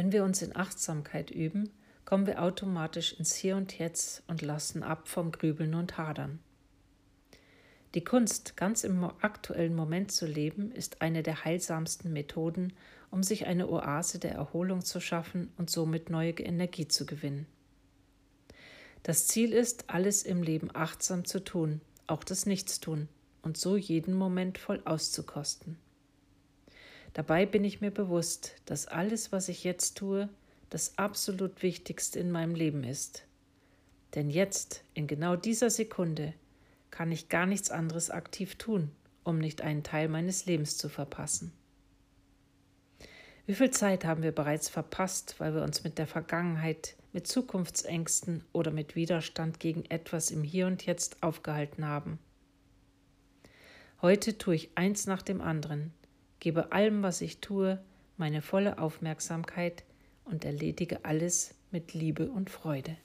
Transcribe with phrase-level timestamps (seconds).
[0.00, 1.68] Wenn wir uns in Achtsamkeit üben,
[2.06, 6.38] kommen wir automatisch ins Hier und Jetzt und lassen ab vom Grübeln und Hadern.
[7.94, 12.72] Die Kunst, ganz im aktuellen Moment zu leben, ist eine der heilsamsten Methoden,
[13.10, 17.44] um sich eine Oase der Erholung zu schaffen und somit neue Energie zu gewinnen.
[19.02, 23.06] Das Ziel ist, alles im Leben achtsam zu tun, auch das Nichtstun,
[23.42, 25.76] und so jeden Moment voll auszukosten.
[27.12, 30.28] Dabei bin ich mir bewusst, dass alles, was ich jetzt tue,
[30.68, 33.24] das absolut Wichtigste in meinem Leben ist.
[34.14, 36.34] Denn jetzt, in genau dieser Sekunde,
[36.90, 38.90] kann ich gar nichts anderes aktiv tun,
[39.24, 41.52] um nicht einen Teil meines Lebens zu verpassen.
[43.46, 48.44] Wie viel Zeit haben wir bereits verpasst, weil wir uns mit der Vergangenheit, mit Zukunftsängsten
[48.52, 52.20] oder mit Widerstand gegen etwas im Hier und Jetzt aufgehalten haben?
[54.02, 55.92] Heute tue ich eins nach dem anderen,
[56.40, 57.78] gebe allem, was ich tue,
[58.16, 59.84] meine volle Aufmerksamkeit
[60.24, 62.96] und erledige alles mit Liebe und Freude.